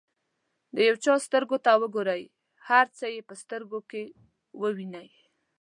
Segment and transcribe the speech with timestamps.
[0.75, 2.23] د یو چا سترګو ته وګورئ
[2.67, 4.03] هر څه یې په سترګو کې
[4.61, 5.09] ووینئ.